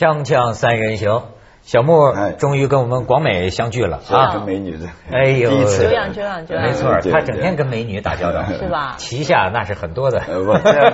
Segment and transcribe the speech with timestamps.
[0.00, 1.24] 锵锵三人行，
[1.60, 2.32] 小木哎。
[2.32, 5.84] 终于跟我们广美相聚了啊，美女的，哎呦，第一次。
[5.84, 8.94] 久仰久仰久仰没错，他整天跟美女打交道，是吧？
[8.96, 10.22] 旗下那是很多的。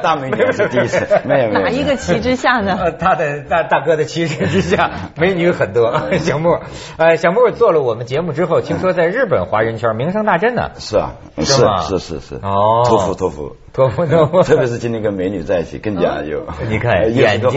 [0.03, 1.61] 大美女是第一次， 没有没有。
[1.61, 2.77] 哪一个旗之下呢？
[2.83, 6.11] 呃，他的大大哥的旗帜之下， 美女很多。
[6.19, 6.59] 小木，
[6.97, 10.73] 呃，小木做了我们节目之后，听说在日本华人圈名声大振呢。
[10.81, 11.83] 是啊，是是吗？
[11.83, 12.83] 是是是，哦。
[12.85, 17.51] 托福托福，托福托福，特别是今天跟美女在一起，更加有，你看 呃眼睛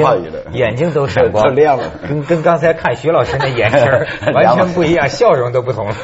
[0.52, 4.06] 眼睛都闪光， 亮了，跟跟刚才看徐老师那眼神
[4.36, 5.96] 完全不一样，笑容都不同了。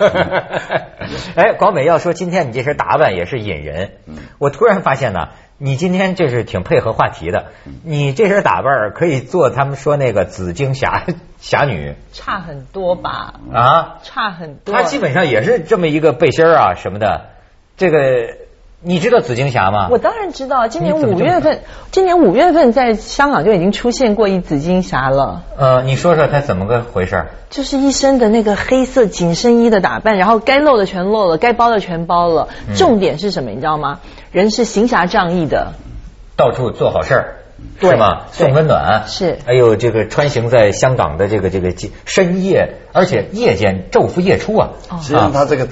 [1.35, 3.91] 哎，广美要说今天你这身打扮也是引人，
[4.39, 7.47] 我突然发现呢，你今天就是挺配合话题的，
[7.83, 11.03] 你这身打扮可以做他们说那个紫荆侠
[11.39, 11.93] 侠女。
[12.13, 13.33] 差很多吧？
[13.53, 14.73] 啊，差很多。
[14.73, 17.31] 她基本上也是这么一个背心啊什么的，
[17.75, 18.44] 这个
[18.81, 19.87] 你知道紫荆侠吗？
[19.89, 27.29] 我当然知道，今年五月份，今年五月份在香港就已经出现过一紫金侠了，呃，你说说她怎么个回事儿？
[27.49, 32.49] 就是一身的那个黑色紧身衣的打扮，然后该露的全露了，该包的全包了。
[32.67, 33.49] 嗯重点是什么？
[33.49, 34.01] 你知道吗？
[34.31, 35.73] 人是行侠仗义的，
[36.35, 37.35] 到处做好事儿，
[37.79, 38.25] 对是吗？
[38.31, 41.73] 送温暖是还有这个穿行在香港的这个这个
[42.05, 44.69] 深夜，而且夜间昼伏夜出啊。
[44.89, 45.67] 哦实际上他这个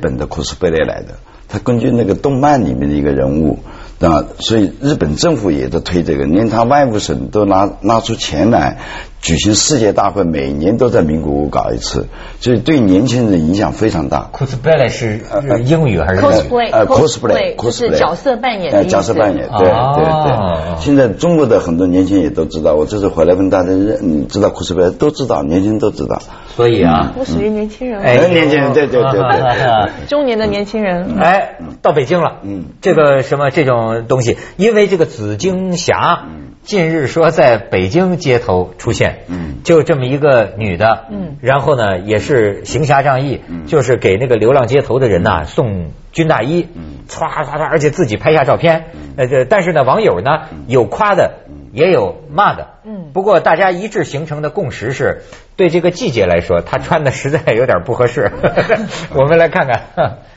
[0.00, 1.14] 本的 cosplay 来的，
[1.48, 3.58] 他根据那个动漫里面的一个人物。
[3.98, 8.76] 啊，所以日本政府也在推这个，连他外务省都拿拿出钱来
[9.22, 12.06] 举行世界大会，每年都在名古屋搞一次，
[12.38, 14.28] 所以对年轻人影响非常大。
[14.34, 20.84] cosplay 是是英语还是 cosplay 呃 cosplay 就是 cosplay 角色扮演的呃角色扮演，对对哦对。
[20.84, 26.20] 现在中国的很多年轻人也都知道，我这次回来跟大家认，你知道 cosplay 都知道，年轻人都知道。
[26.56, 29.90] 所以啊，我属于年轻人，哎年轻人对对对对对。
[30.08, 31.18] 中年的年轻人。
[31.20, 32.64] 哎，到北京了，嗯。
[32.80, 36.24] 这个什么这种东西，因为这个紫荆侠，
[36.62, 39.56] 近日说在北京街头出现，嗯。
[39.64, 41.36] 就这么一个女的，嗯。
[41.42, 43.66] 然后呢也是行侠仗义，嗯。
[43.66, 47.04] 就是给那个流浪街头的人呐送军大衣，嗯。
[47.06, 48.86] 歘歘歘，而且自己拍下照片，
[49.18, 51.34] 呃，这但是呢网友呢有夸的，
[51.76, 53.10] 也有骂的，嗯。
[53.12, 55.24] 不过大家一致形成的共识是，
[55.56, 58.32] 对这个季节来说，他穿的实在有点不合适。
[59.12, 59.82] 我们来看看，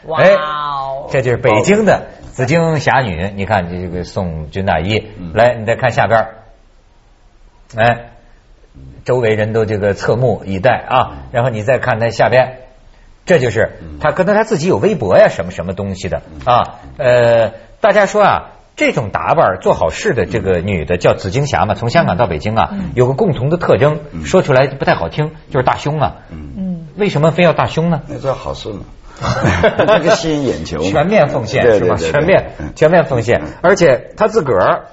[0.05, 5.31] 哇哎哦这就是北京的紫荆侠女，你看这个送军大衣，嗯。
[5.33, 6.19] 来，你再看下边。
[6.19, 6.35] 儿，
[7.77, 8.09] 哎，
[9.06, 12.57] 周围人都这个侧目以待啊，然后你再看他下边，
[13.25, 16.21] 这就是他可能他自己有微博呀，什么什么东西的。
[16.44, 18.51] 啊，呃，大家说啊。
[18.79, 26.16] 这种打扮做好事的这个女的叫紫荆霞嘛，从香港到北京啊，有个共同的特征，说出来不太好听，就是大胸啊。
[26.31, 28.03] 嗯，为什么非要大胸呢？
[28.07, 28.85] 那叫好事嘛，
[29.85, 31.97] 那个吸引眼球，全面奉献是吧？
[31.97, 31.97] 对对。
[31.97, 32.72] 对对全面嗯。
[32.73, 34.85] 全面奉献，而且他自个儿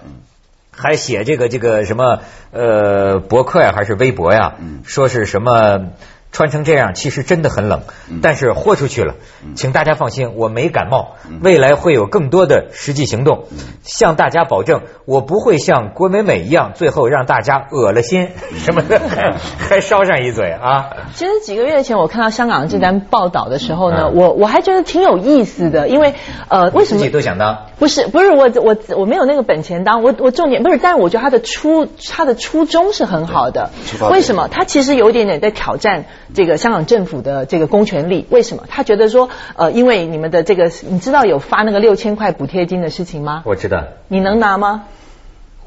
[0.72, 2.18] 还写这个这个什么
[2.50, 4.80] 呃博客呀，还是微博呀，嗯。
[4.84, 5.92] 说是什么。
[6.36, 7.80] 穿成这样其实真的很冷，
[8.10, 8.20] 嗯。
[8.22, 9.14] 但是豁出去了，
[9.54, 13.56] 请大家放心，我没感冒，未来会有更多的实际行动，嗯。
[13.82, 20.90] 向大家保证，我不会像郭美美一样，最后让大家恶了心什么的， 还还捎上一嘴啊！
[21.14, 24.14] 其实几个月前我看到香港这单报道的时候呢，嗯。
[24.14, 26.12] 我我还觉得挺有意思的，因为
[26.48, 33.70] 呃，为什么自己都想当，不是不是我我我没有那个本钱当，我我重点不是，但是我觉得他的初他的初衷是很好的。
[34.10, 34.48] 为什么？
[34.48, 36.04] 他其实有一点点在挑战
[36.34, 38.26] 这个香港政府的这个公权力。
[38.30, 38.64] 为什么？
[38.68, 43.42] 他觉得说，呃，因为你们的这个，你知道有发那个六千块补贴金的事情吗？
[43.44, 44.84] 我知道，你能拿吗？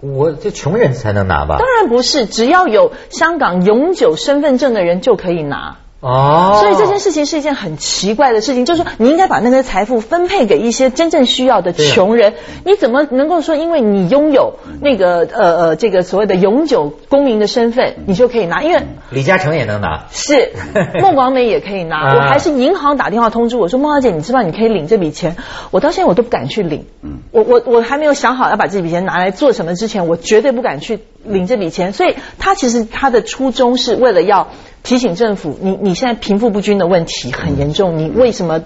[0.01, 1.57] 我这穷人才能拿吧？
[1.59, 5.77] 当然不是，只要有香港永久身份证的人就可以拿。
[6.01, 12.35] 哦，所以这件事情是一件很奇怪的事情，就是说你应该把那些财富分配给一些真正需要的穷人。
[12.65, 18.63] 你怎么能够说，因为你拥有那个呃呃这个所谓的永久公民的身份，你就可以拿？
[18.63, 20.05] 因为李嘉诚也能拿。
[20.11, 20.53] 是
[21.01, 25.35] 孟广美也可以拿，啊我还是银行打电话通知我说，孟小姐，你知道你可以领这笔钱，
[25.71, 26.85] 我到现在我都不敢去领。
[27.03, 30.99] 嗯我我我还没有想好要把这笔钱拿来做什么之前，我绝对不敢去
[31.29, 31.93] 领这笔钱。
[31.93, 34.49] 所以他其实他的初衷是为了要
[34.83, 38.61] 提醒政府，你你现在贫富不均的问题很严重，你为什么？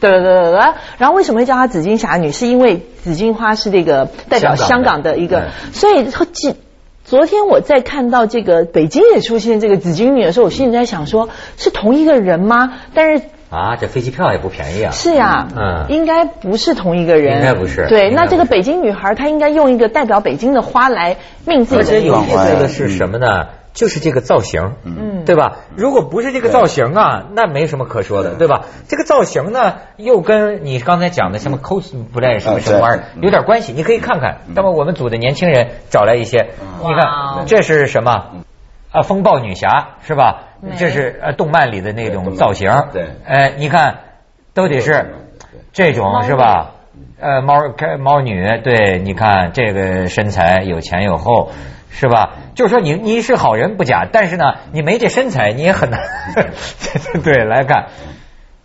[0.00, 0.60] 对对对对，
[0.98, 2.32] 然后为什么会叫她紫金侠女？
[2.32, 6.56] 是因为紫金花是这个代表香香港的一个，所以这
[7.04, 12.80] 昨天我在看到这个北京也出现这个紫金女的时候，我心里在想说，是同一个人吗？
[12.94, 14.90] 但是啊，这飞机票也不便宜啊。
[14.92, 22.32] 是呀，嗯应该不是同一个人，应该不是对，那这个北京女孩她应该用一个代表北京的花来命自而且有己的名字。
[22.32, 23.46] 意思的是什么呢？
[23.74, 25.56] 就是这个造型，嗯对吧？
[25.76, 28.66] 如果不是这个造型啊，那没什么可说的，对吧？
[28.86, 33.72] 这个造型呢，又跟你刚才讲的什么 cosplay 什么什么玩意儿嗯有点关系。
[33.72, 36.50] 你可以看看，那么我们组的年轻人找来一些，
[36.82, 38.26] 你看这是什么？
[38.92, 40.44] 啊，风暴女侠是吧？
[40.78, 42.70] 这是呃动漫里的那种造型。
[42.92, 43.98] 对哎，你看
[44.54, 45.14] 都得是
[45.72, 46.72] 这种是吧？
[47.18, 51.50] 呃，猫开猫女，对，你看这个身材有前有后，
[51.90, 52.34] 是吧？
[52.54, 56.00] 就是说你你是好人不假，但是呢，你没这身材，你也很难。
[57.24, 57.86] 对，来看，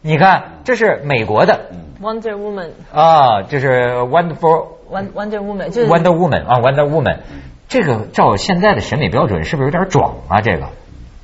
[0.01, 1.69] 你看这是美国的
[2.01, 7.17] Wonder Woman 啊，这是 Wonderful Won- Wonder Woman 就是 Wonder Woman 啊，Wonder Woman，
[7.67, 10.41] 这个照现在的审美标准是不是有点壮啊？
[10.41, 10.69] 这个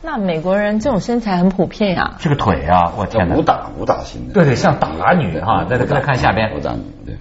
[0.01, 2.15] 那美国人这种身材很普遍呀。
[2.19, 3.41] 这个腿啊，我天哪武！
[3.41, 7.15] 打武打型的，对对，像打女哈，再再再看下边武，打女，对，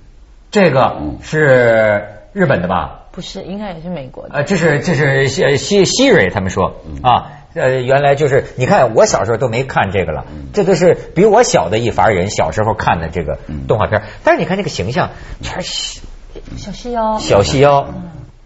[0.51, 3.03] 这个嗯是日本的吧？
[3.13, 4.35] 不是，应该也是美国的。
[4.35, 15.11] 呃，这是这是西西西瑞他们说啊，呃，原来就是你看我小时候都没看这个了，这都是比我小的一伐人小时候看的这个动画片，但是你看这个形象，
[15.41, 16.01] 全是
[16.57, 17.19] 小细腰。
[17.19, 17.87] 小细腰、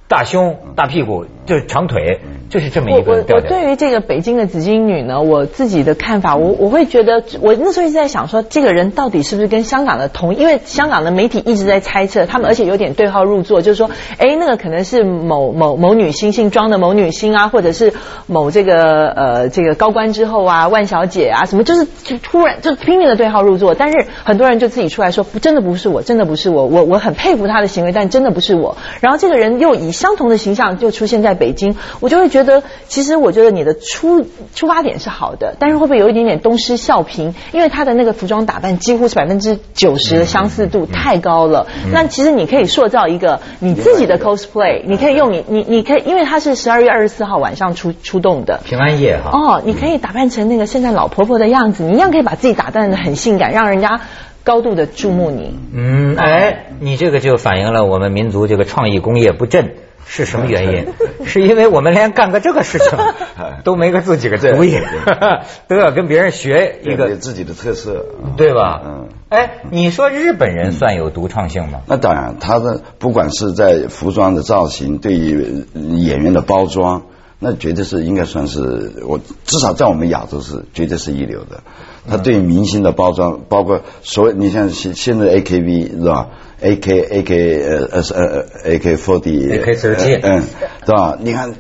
[0.09, 3.49] 大胸、大屁股，就是长腿，就是这么一我我我个调调。
[3.49, 10.37] 对于这个北京的紫金女呢，我自己的看法，我我会觉得，我那时候一直在想说，这个人到底是不是跟香港的同？
[10.37, 17.93] 因为香港的媒体一直在猜测他们，而且有点对号入座，就是说，哎，那个可能是某某某女星姓庄的某女星啊，或者是
[18.29, 28.77] 某这个呃这个高官之后啊，万小姐啊，什么，就是就突然就拼命的对号入座，但是很多人就自己出来说，不，真的不是我，真的不是我，我我很佩服他的行为，但真的不是我。
[29.01, 37.33] 然后这个人又以相同的形象就出现在北京，我就会觉得，其实我觉得你的出出发点是好的，但是会不会有一点点东施效颦？
[37.53, 41.67] 因为他的那个服装打扮几乎是百分之九十的相似度太高了。
[41.93, 48.61] 那其实你可以塑造一个你自己的 cosplay，你可以用你你你可以，因为他是十二月二十四号晚上出出动的。
[48.65, 54.01] 平安夜哈，哦，你可以打扮成那个圣诞老婆婆的样子，你一样可以把自己打扮的很性感，让人家
[54.45, 55.59] 高度的注目你。
[55.75, 56.36] 嗯，哎，
[56.81, 59.75] 你这个就反映了我们民族这个创意工业不振。
[60.09, 60.87] 是什么原因？
[61.27, 62.91] 是因为我们连干个这个事情
[63.65, 64.79] 都没个自己个主意，
[65.67, 68.07] 都要跟别人学一有个，自己的特色，
[68.37, 68.81] 对吧？
[68.87, 69.09] 嗯。
[69.31, 71.81] 哎，你说日本人算有独创性吗？
[71.89, 77.03] 那当然，他的不管是在服装的造型，对于演员的包装，
[77.41, 81.65] 那绝对是应该算是我至少在我们亚洲是绝对是一流的。
[82.09, 86.29] 他对明星的包装，包括所有你像现现在 AKB 是吧
[86.61, 90.43] ？AK AK 呃呃呃 AK forty AK 手机嗯，
[90.85, 91.19] 对吧？
[91.21, 91.55] 你看。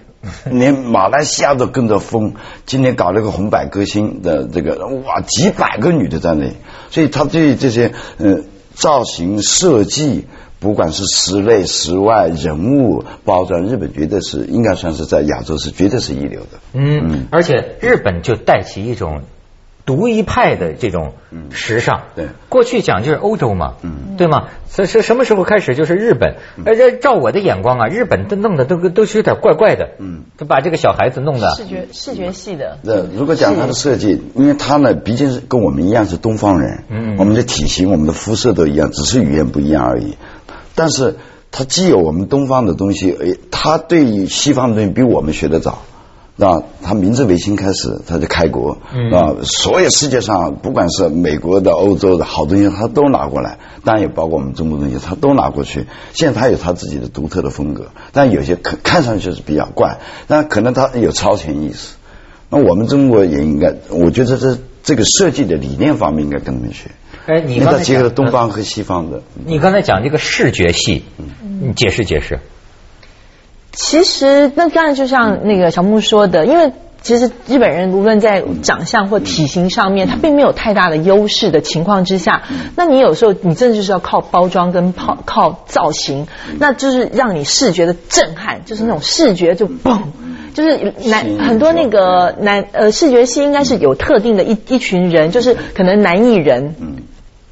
[0.51, 2.35] 连马来西亚都跟着疯，
[2.65, 6.55] 今年搞了个红白歌星的这个，哇，几百个女的在那里，
[6.91, 8.41] 所以他对这些呃
[8.75, 10.27] 造型设计，
[10.59, 16.59] 不管是室内室外人物包装，日本绝对是应该算是在亚洲是绝对是一流的。
[16.73, 19.21] 嗯，而且日本就带起一种
[19.87, 21.15] 独一派的这种
[21.51, 22.03] 时尚。
[22.15, 24.49] 对过去讲就是欧洲嘛，嗯对吗？
[24.69, 26.35] 是是什么时候开始就是日本？
[26.67, 29.91] 而且照我的眼光啊，日本都弄的都都是有点怪怪的。
[29.99, 31.55] 嗯，就把这个小孩子弄的。
[31.55, 40.17] 视觉视觉系的，那如果讲他的设计，因为他呢毕竟是跟我们一样是东方人，嗯我们的体型、我们的肤色都一样，只是语言不一样而已。
[40.75, 41.15] 但是
[41.53, 45.83] 他既有我们东方的东西，诶，他对于西方的东西比我们学得早。
[46.39, 55.87] 那他明治维新开始，他就开国，嗯啊，所有世界上不管是美国的、欧洲的好东西，他都拿过来，当然也包括我们中国东西，他都拿过去。
[56.13, 61.95] 现在他有他自己的独特的风格，但有些看看上去是比较怪，但可能他有超前意识。
[62.51, 66.91] 那我们中国也应该，我觉得这这个设计的理念方面应该跟他们学。
[67.25, 69.23] 哎，你因为刚才结合了东方和西方的。
[69.47, 71.03] 你刚才讲这个视觉系，
[71.63, 72.41] 你解释解释。
[73.77, 76.73] 其实那当然就像那个小木说的，因为。
[77.03, 82.43] 其实日本人无论在长相或体型上面，他并没有太大的优势的情况之下，
[82.75, 86.27] 那你有时候你真的就是要靠包装跟靠靠造型，
[86.59, 90.01] 那就是让你视觉的震撼，就是那种视觉就嘣，
[90.53, 96.75] 就是男很多那个男呃视觉系应该是有特定的一一群人，就是可能男艺人。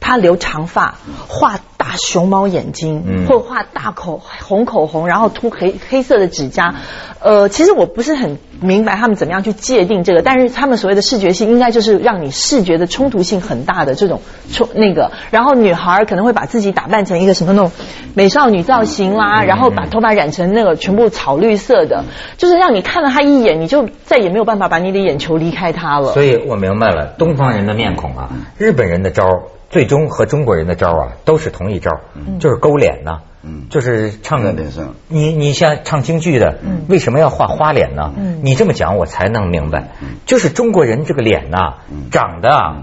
[0.07, 6.77] 他留长发，画大熊猫眼睛，嗯或画大口红口红，然后涂黑黑色的指甲。
[7.21, 15.11] 呃，其实我不是很明白他们怎么样去界定这个，但是他们所谓的视觉性，应该就是让你视觉的冲突性很大的这种冲那个。
[15.31, 17.71] 然后女孩儿可能会把自己打扮成一个什么那种
[18.15, 22.05] 美少女造型啦，然后把头发染成那个全部草绿色的，
[22.39, 26.13] 就是让你看了她一眼，你就再也没有办法把你的眼球离开她了。
[26.13, 29.43] 所以我明白了，东方人的面孔啊，日本人的招儿
[29.75, 32.01] 最终和中国人的招啊都是同一招儿，
[32.39, 33.67] 就是勾脸呐、嗯。
[33.69, 38.13] 就是唱在脸上你你像唱京剧的，为什么要画花脸呢？
[38.45, 39.89] 你这么讲我才能明白，
[40.27, 41.79] 就是中国人这个脸呐、
[42.13, 42.83] 长得啊，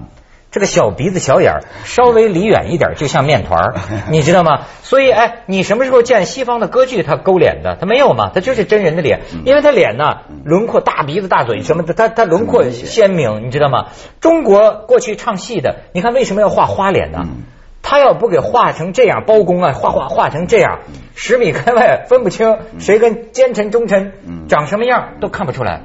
[0.52, 3.74] 这个小鼻子小眼儿稍微离远一点就像面团儿，
[4.12, 4.66] 你知道吗？
[4.84, 7.78] 所以哎，你什么时候见西方的歌剧他勾脸的？
[7.80, 13.88] 他没有嘛，他就是真人的脸，因为他脸呢轮廓大鼻子大嘴什么的，他他轮廓鲜明，你知道吗？
[14.20, 17.20] 中国过去唱戏的，你看为什么要画花脸呢？
[17.82, 20.82] 他要不给画成这样，包公啊，画画画成这样，
[21.16, 24.12] 十米开外分不清谁跟奸臣忠臣
[24.50, 25.82] 长什么样都看不出来。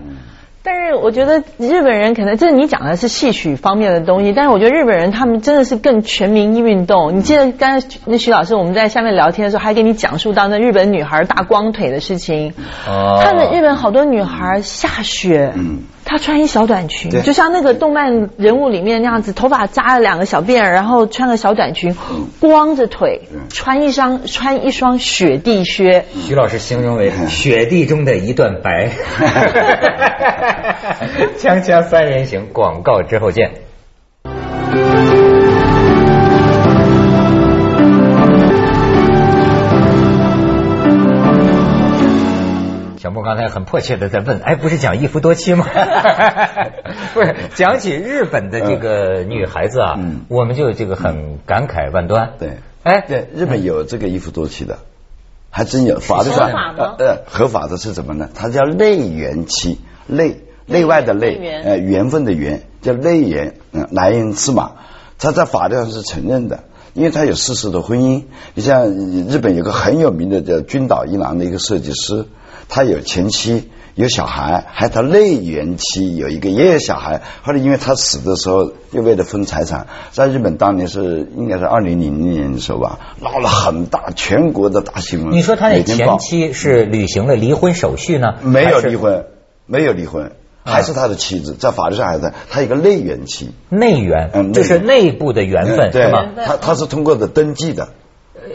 [0.66, 7.16] 但是我觉得日本人可能这你讲的是戏曲方面的东西，但是我觉得日本人他们真的是更全民运动。
[7.16, 12.52] 你记得刚才那徐老师我们在下面聊天的时候，还给你讲述到那日本女孩大光腿的事情。
[12.88, 21.96] 哦看着日本好多女孩下雪，嗯她穿一小短裙，就像那个动漫人物里面那样子，头发扎了两个小辫儿，然后穿个小短裙，
[22.38, 26.04] 光着腿，穿一双穿一双雪地靴。
[26.14, 28.92] 徐老师形容为雪地中的一段白。
[31.38, 33.50] 锵锵三人行，广告之后见。
[43.26, 45.66] 刚才很迫切的在问，哎，不是讲一夫多妻吗？
[47.12, 52.34] 不是，讲起日本的这个女孩子啊，嗯我们就这个很感慨万端。
[52.38, 54.78] 对，哎，对，日本有这个一夫多妻的，
[55.50, 58.30] 还真有，法律上合法吗呃呃合法的是什么呢？
[58.32, 64.70] 它叫内缘妻，内内外的内呃缘分的缘，叫内缘，嗯，男人之马，
[65.18, 66.60] 它在法律上是承认的。
[66.94, 68.22] 因为它有事实的婚姻，
[68.54, 72.24] 你像日本有个很有名的叫君岛一郎的一个设计师，
[72.68, 85.32] 他有前妻，有小孩，还有他内缘妻有一个也有小孩，后来因为他死的时候又为了分财产，在日本当年是应该是二零零零年的时候吧，闹了很大全国的大新闻。
[85.32, 88.34] 你说他那每天报前妻是履行了离婚手续呢？
[88.42, 89.26] 没有离婚，
[89.66, 90.32] 没有离婚，
[90.64, 96.26] 还是他的妻子，在法律上还是他有个内缘妻，内缘，嗯就是内部的缘分，嗯对是吗？
[96.44, 97.88] 他他是通过的登记的，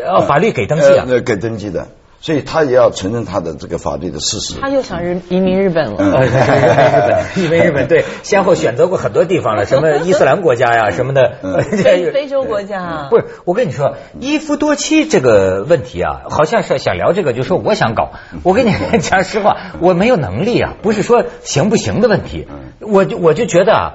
[0.06, 1.06] 呃，法律给登记啊。
[1.08, 1.88] 呃给登记的，
[2.22, 4.60] 所以他也要承认他的这个法律的事实。
[4.62, 5.98] 他又想日移民日本了。
[5.98, 11.38] 嗯呃，日本，对先后选择过很多地方了，什么伊斯兰国家呀，什么的。
[11.42, 18.12] 嗯非非洲国家不是，我跟你说，一夫多妻这个问题啊，好像是想聊这个，就说我想搞。
[18.44, 22.48] 我跟你讲实话，我没有能力啊，不是说行不行的问题，
[22.80, 23.94] 我就我就觉得啊，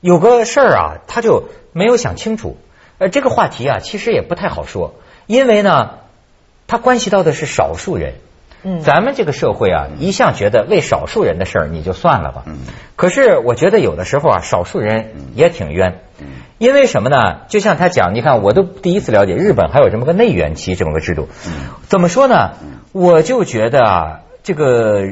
[0.00, 2.56] 有个事儿啊，他就没有想清楚。
[2.98, 4.94] 呃，这个话题啊，其实也不太好说，
[5.26, 5.90] 因为呢，
[6.66, 8.14] 它关系到的是少数人。
[8.68, 12.44] 嗯咱们这个社会啊，一向觉得为少数人的事儿你就算了吧。
[12.96, 16.00] 可是我觉得有的时候啊，少数人也挺冤。
[16.20, 16.26] 嗯
[16.58, 17.42] 因为什么呢？
[17.48, 21.28] 就像他讲，你看，我都第一次了解日本还有这么个内缘期这么个制度。
[21.46, 21.52] 嗯
[21.86, 22.54] 怎么说呢？
[22.92, 25.02] 我就觉得啊，这个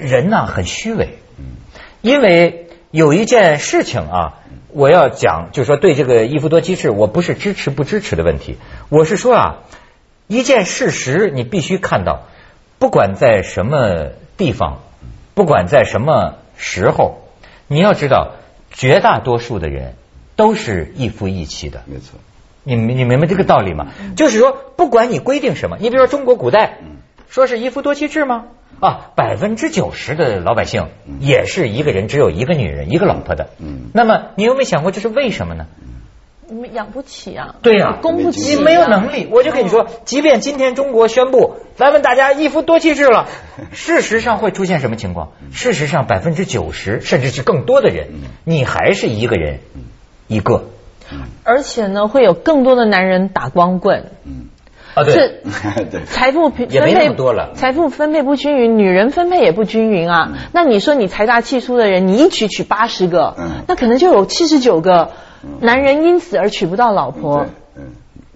[0.00, 1.18] 人呐、很虚伪。
[1.38, 1.44] 嗯
[2.00, 8.56] 因为有一件事情啊，我要讲，就是说对这个一夫多妻制，我不是支持不支持的问题，
[8.88, 9.56] 我是说啊，
[10.28, 12.22] 一件事实你必须看到，
[12.78, 14.80] 不管在什么地方，
[15.34, 17.22] 不管在什么时候，
[17.68, 18.32] 你要知道，
[18.72, 19.94] 绝大多数的人
[20.34, 21.82] 都是一夫一妻的。
[21.86, 22.18] 没错，
[22.64, 23.88] 你你明白这个道理吗？
[24.16, 26.78] 就是说，不管你规定什么，你比如说中国古代
[27.28, 28.46] 说是一夫多妻制吗？
[28.80, 30.88] 啊，百分之九十的老百姓
[31.20, 33.48] 也是一个人只有一个女人一个老婆的。
[33.58, 35.66] 嗯那么你有没有想过这是为什么呢？
[36.48, 37.98] 你们养不起啊，对呀。
[38.02, 43.26] 供不起、啊，你没有能力，我就跟你说，即便今天中国宣布来问大家一夫多妻制了，
[43.72, 45.32] 事实上会出现什么情况？
[45.52, 48.08] 事实上，百分之九十甚至是更多的人，
[48.44, 49.60] 你还是一个人
[50.28, 50.64] 一个。
[51.44, 54.10] 而且呢，会有更多的男人打光棍，
[54.94, 55.40] 啊，对，
[55.88, 57.52] 对，财富分也没那分配么多了。
[57.54, 60.32] 财富分配不均匀，女人分配也不均匀啊。
[60.52, 63.64] 那你说你财大气粗的人，你一娶娶八十个，嗯。
[63.68, 65.12] 那可能就有七十九个
[65.60, 67.46] 男人因此而娶不到老婆。
[67.76, 67.92] 嗯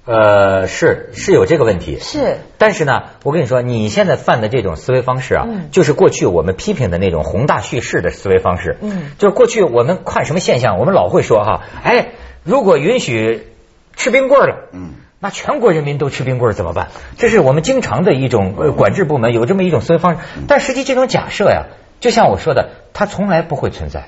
[0.06, 8.78] 呃，是是有这个问题，是，但是呢，我跟你说，你现在犯的这种思维方式啊，嗯就是过去我们批评的那种宏大叙事的思维方式。
[8.80, 12.08] 嗯就是过去我们看什么现象，我们老会说哈，哎，
[12.42, 13.46] 如果允许
[13.94, 16.88] 吃冰棍儿了，嗯，那全国人民都吃冰棍儿怎么办？
[17.18, 20.20] 这是我们经常的一种呃管制部门有这么一种思维方式。
[20.48, 21.66] 但实际这种假设呀，
[22.00, 24.06] 就像我说的，它从来不会存在。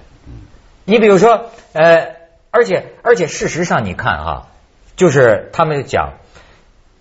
[0.84, 2.08] 你比如说，呃，
[2.52, 4.48] 而且而且事实上，你看哈、
[4.94, 6.18] 就是他们讲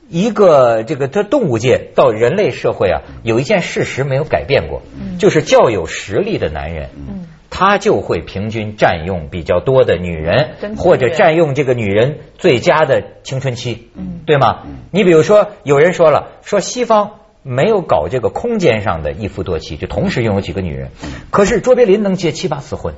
[0.10, 4.82] 一个这个这动物界到人类社会啊，有一件事实没有改变过，
[5.20, 7.28] 就是较有实力的男人，嗯。
[7.54, 14.22] 他就会平均占用比较多的女人，或者占用这个女人最佳的青春期，嗯。
[14.26, 14.64] 对吗？
[14.90, 20.92] 你比如说，有人说了，说西方没有搞这个空间上的一夫多妻，就同时拥有几个女人。
[21.32, 22.94] 可是卓别林能结七八次婚，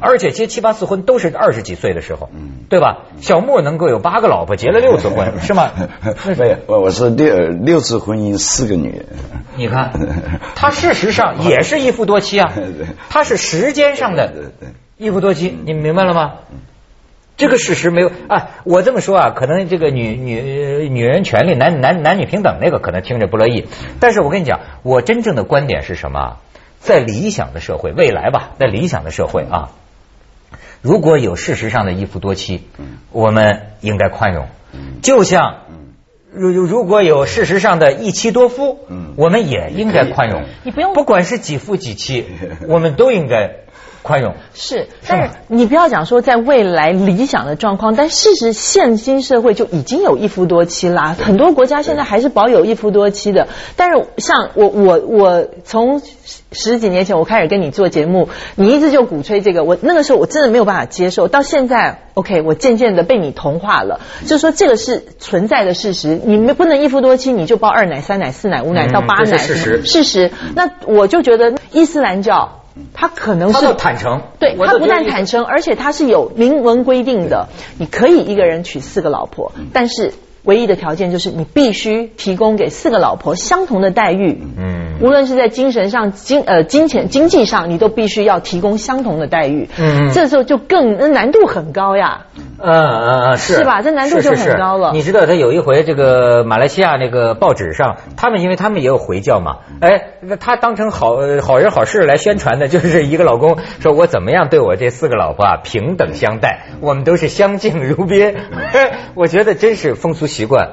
[0.00, 2.28] 而且结七八次婚都是二十几岁的时候，
[2.68, 3.02] 对吧？
[3.20, 5.70] 小莫能够有八个老婆，结了六次婚，是吗？
[6.36, 9.06] 没有，我我是六六次婚姻，四个女人。
[9.56, 9.92] 你看，
[10.56, 12.52] 他事实上也是一夫多妻啊，
[13.10, 14.52] 他是时间上的
[14.98, 16.32] 一夫多妻，你明白了吗？
[17.36, 23.66] 这个事实没有啊，我这么说啊，可能这个女女女人权利、男男男女平等那个可能听着不乐意，
[23.98, 26.36] 但是我跟你讲，我真正的观点是什么？
[26.78, 29.70] 在理想的社会，未来吧，在理想的社会啊，
[30.80, 32.68] 如果有事实上的一夫多妻，
[33.10, 34.46] 我们应该宽容，
[35.02, 35.62] 就像
[36.30, 38.78] 如如果有事实上的一妻多夫，
[39.16, 40.44] 我们也应该宽容。
[40.62, 42.26] 你不用，不管是几夫几妻，
[42.68, 43.63] 我们都应该。
[44.04, 53.48] 宽容是，但是你不要讲说在未来理想的状况，但事实现今社会就已经有一夫多妻啦，很多国家现在还是保有一夫多妻的。
[53.76, 56.02] 但是像我我我从
[56.52, 70.30] 十几年前我开始跟你做节目，你一直就鼓吹这个，我那个时候我真的没有办法接受，到现在 OK，我渐渐的被你同化了，就是说这个是存在的事实，你们不能一夫多妻，你就包二奶、三奶、四奶、五奶到八奶，事实事实。
[70.54, 72.60] 那我就觉得伊斯兰教。
[72.92, 80.12] 他可能是坦诚，对他不但坦诚，而且他是有明文规定的，你可以一个人娶四个老婆，但是。
[80.44, 92.26] 唯一的条件就是你必须提供给四个老婆相同的待遇，嗯，无论是在精神上、金呃金钱经济上，你都必须要提供相同的待遇，嗯，这时候就更难度很高呀，
[92.58, 93.80] 嗯嗯嗯，是是吧？
[93.80, 94.90] 这难度就很高了。
[94.92, 108.34] 你知道他有一回这个马来西亚那个报纸上，他们因为他们也有回教嘛，哎，他当成好好人好事来宣传的，就是一个老公说我怎么样对我这四个老婆啊平等相待，我们都是相敬如宾，
[109.14, 110.24] 我觉得真是风俗。
[110.34, 110.70] 习惯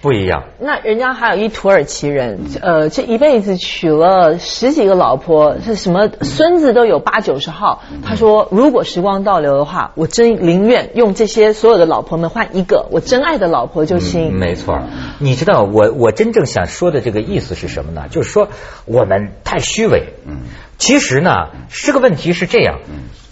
[0.00, 0.44] 不一样。
[0.60, 7.82] 那人家还有一土耳其人，呃，这一辈子娶了十几个老婆，是什么孙子都有八九十号。
[8.04, 14.32] 他说，如果时光倒流的话，我真宁愿用这些所有的老婆们换一个我真爱的老婆就行。
[14.38, 14.80] 没错，
[15.18, 18.06] 你知道我我真正想说的这个意思是什么呢？
[18.08, 18.48] 就是说
[18.84, 20.14] 我们太虚伪。
[20.26, 20.42] 嗯，
[20.78, 22.78] 其实呢，这个问题是这样，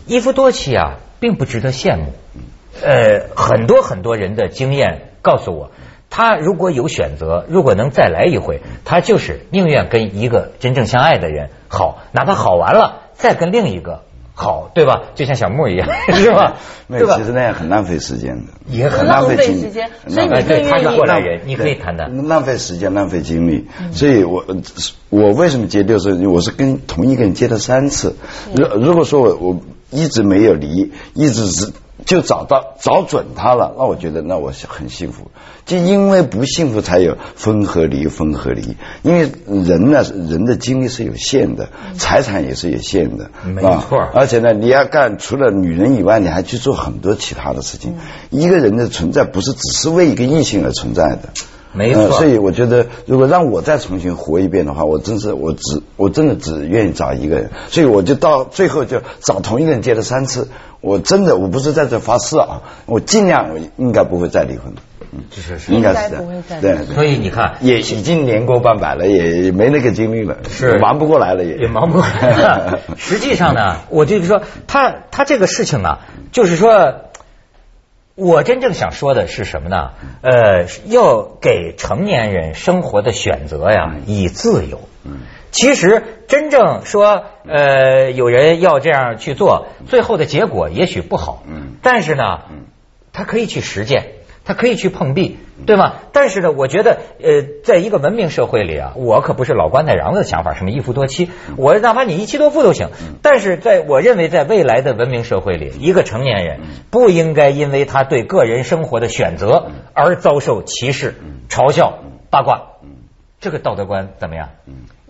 [0.06, 2.12] 一夫多妻啊，并不值得羡慕。
[2.82, 5.12] 呃，很多很多人的经验。
[5.22, 5.72] 告诉我，
[6.10, 14.02] 他如果有选择，如果能再来一回，他就是宁愿跟一个真正相爱的人好，哪怕好完了再跟另一个
[14.34, 15.02] 好，对吧？
[15.14, 16.56] 就像小木一样， 是吧？
[16.88, 17.16] 对吧？
[17.16, 19.90] 其实那样很浪费时间的，也很浪费时间。
[20.08, 22.28] 所以你对他是过来人，你可以谈谈。
[22.28, 23.66] 浪费时间，浪费精力。
[23.92, 24.44] 所以我
[25.08, 26.14] 我为什么接六次？
[26.28, 28.14] 我是跟同一个人接了三次。
[28.54, 31.72] 如如果说我我一直没有离，一直是。
[32.06, 35.30] 就找到找准他了，那我觉得那我是很幸福。
[35.66, 38.76] 就因为不幸福才有分和离，分和离。
[39.02, 43.98] 因为人呢，人的精力是有限的，财产也是有限的，没错。
[44.14, 47.96] 而且呢，你要干除了女人以外，你还去做很多其他的事情。
[48.30, 51.30] 一个人的存在不是只是为一个异性而存在的。
[51.76, 60.48] 没错，所以我觉得，如果让我再重新活一遍的话，我真是我只我真的只愿意找一个人，所以我就到最后就找同一个人结了三次。
[60.80, 64.74] 我真的我不是在这发誓啊，我尽量应该不会再离婚
[65.12, 66.86] 嗯，是是，应该是不会再对。
[66.94, 72.80] 所以你看，也已经年过半百了，也没那个精力了，是忙不过来了，也也忙不过来了。
[72.96, 76.00] 实际上呢，我就是说，他他这个事情啊，
[76.32, 76.94] 就是说。
[78.16, 79.90] 我真正想说的是什么呢？
[80.22, 84.80] 呃，要给成年人生活的选择呀，以自由。
[85.52, 91.44] 其实真正说，呃，有人要这样去做，最后的结果也许不好。
[91.82, 92.40] 但是呢，
[93.12, 94.15] 他可以去实践。
[94.46, 95.94] 他可以去碰壁，对吗？
[96.12, 102.90] 但是呢，我觉得，呃，在一个文明社会里啊，我可不是老棺材瓤子的想法，什么一夫多妻，我哪怕你一妻多夫都行。
[103.22, 111.16] 但是在我认为，在未来的文明社会里，一个成年人不应该因为他对个人生活的选择而遭受歧视、
[111.48, 111.98] 嘲笑、
[112.30, 112.62] 八卦。
[113.40, 114.50] 这个道德观怎么样？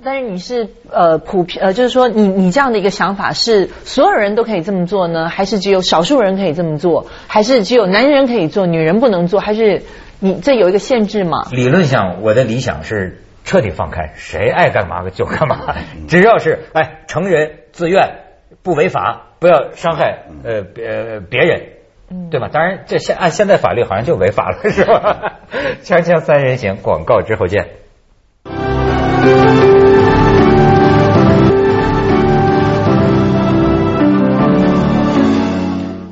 [0.07, 9.83] 但是你是呃普遍呃，就是说你你这样的一个想法是所有人都可以这么做呢，还是只有少数人可以这么做，还是只有男人可以做，女人不能做，还是
[10.21, 11.49] 你这有一个限制吗？
[11.51, 15.75] 理论上，我的理想是彻底放开，谁爱干嘛就干嘛，
[16.07, 18.21] 只要是哎成人自愿
[18.63, 21.63] 不违法，不要伤害呃别别人，
[22.31, 22.49] 对吧？
[22.53, 25.41] 当然这现按现在法律好像就违法了，是吧？
[25.83, 27.67] 锵锵三人行，广告之后见。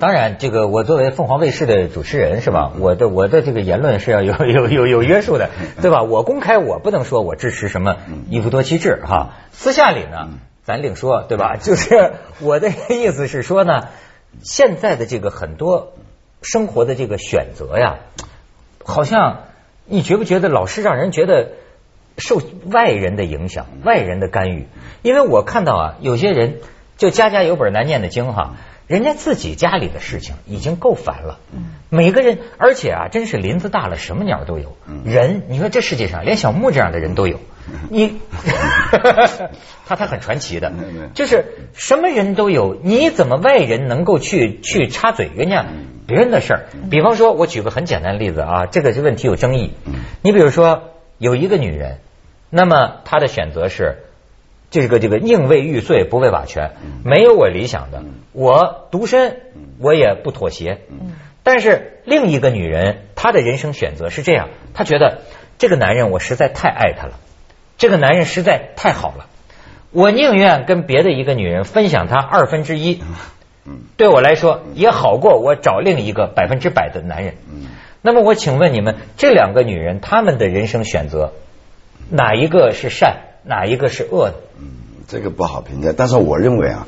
[0.04, 0.36] 当然。
[0.38, 2.72] 这个我作为凤凰卫视的主持人是吧？
[2.78, 5.48] 我的我的这个言论是要有 有有有约束的，
[5.80, 6.02] 对吧？
[6.02, 7.96] 我公开我不能说我支持什么
[8.28, 10.28] 一夫多妻制哈，私下里呢
[10.62, 11.56] 咱另说，对吧？
[11.62, 13.88] 就是我的意思是说呢，
[14.42, 15.94] 现在的这个很多
[16.42, 18.00] 生活的这个选择呀，
[18.84, 19.44] 好像
[19.86, 21.52] 你觉不觉得老是让人觉得
[22.18, 24.66] 受外人的影响、外人的干预？
[25.00, 26.58] 因为我看到啊，有些人
[26.98, 28.56] 就家家有本难念的经哈。
[28.86, 31.38] 人家自己家里的事情已经够烦了，
[31.88, 34.76] 每个人，而且啊，真是林子大了，什么鸟都有。
[35.04, 37.40] 人，你说这世界上连小木这样的人都有，
[37.88, 38.20] 你，
[39.86, 40.70] 他他很传奇的，
[41.14, 45.64] 就是什么人都有，你怎么外人能够去去插嘴人家
[46.06, 46.66] 别人的事儿？
[46.90, 49.72] 比方说，我举个很简单的例子啊，这个这问题有争议。
[50.20, 52.00] 你比如说，有一个女人，
[52.50, 53.96] 那么她的选择是。
[54.74, 56.72] 这个这个宁为玉碎不为瓦全，
[57.04, 59.36] 没有我理想的，我独身，
[59.78, 60.80] 我也不妥协。
[61.44, 65.20] 但是另一个女人，她的人生选择是这样，她觉得
[65.58, 67.20] 这个男人我实在太爱他了，
[67.78, 69.26] 这个男人实在太好了，
[69.92, 73.00] 我宁愿跟别的一个女人分享他二分之一，
[73.96, 77.34] 对我来说也好过我找另一个百分之百的男人。
[78.02, 81.32] 那么我请问你们，这两个女人她们的人生选择，
[82.10, 83.18] 哪一个是善？
[83.44, 84.34] 哪一个是恶的？
[84.58, 84.66] 嗯，
[85.06, 85.92] 这个不好评价。
[85.96, 86.86] 但是我认为啊，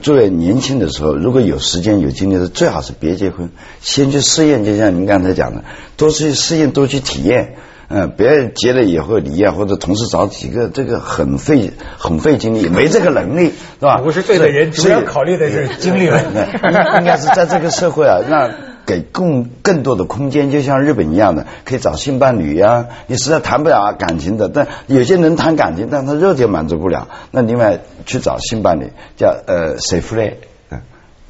[0.00, 4.64] 作为年轻的时候，如果有时间有精力的，最好是别结婚，先去试验。
[4.64, 5.64] 就像您刚才讲的，
[5.96, 7.56] 多去试验，多去体验。
[7.92, 13.98] 嗯，别结了以后离啊，或者同时找几个，这个很费很费精力，没这个能力，是吧？
[13.98, 16.38] 不是对的人，主要考虑的是精力问题。
[16.98, 18.50] 应该是在这个社会啊，让。
[18.90, 22.86] 给更更多的空间，就像日本一样的，可以找性伴侣呀。
[23.06, 30.34] 你实在谈不了感情的，但有些人谈感情，但他肉体满足不了，那另外去找性伴侣，叫呃 safe free，
[30.70, 30.80] 嗯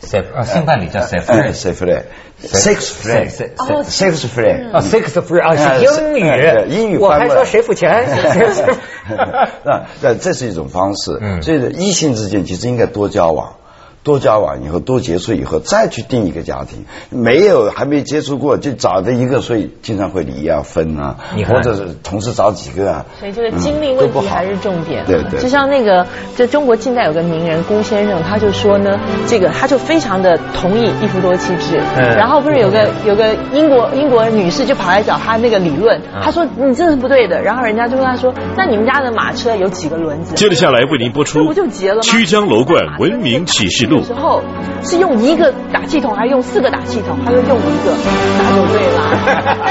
[0.03, 6.23] ，safe 啊，性伴侣叫 safe free，safe free，sex free，sex free，啊，sex free 啊，是英语，
[6.71, 8.07] 英语，我还说谁付钱？
[9.65, 13.57] 那那这是一种方式，嗯，所以异性之间其实应该多交往。
[14.03, 16.85] 多交往以后，多接触以后，再去定一个家庭。
[17.11, 23.05] 没有还没接触过，就找的一个，所以经常会离啊、分啊，或者是同时找几个啊。
[23.19, 25.05] 所以这个精力问题还是重点。
[25.05, 25.39] 对对。
[25.39, 31.79] 就像那个，就中国近代有个名人辜先生，他就说呢，这个他就非常的同意一夫多妻制。
[31.97, 32.17] 嗯。
[32.17, 37.43] 然后不是有个有个英国英国女士就跑来找他那个理论，他说你这是不对的。
[37.43, 40.35] 然后人家就跟他说，那你们家的马车有几个轮子？
[40.37, 41.45] 接着下来为您播出。
[41.45, 42.03] 不就结了吗？
[42.03, 43.90] 曲江楼冠文明启示。
[43.97, 44.43] 有时候
[44.83, 47.19] 是用一个打气筒，还是用四个打气筒？
[47.25, 47.93] 他就用一个，
[48.39, 49.57] 那就对了。